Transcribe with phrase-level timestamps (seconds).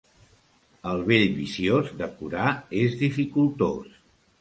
[0.91, 2.49] El vell viciós de curar
[2.83, 4.05] és dificultós.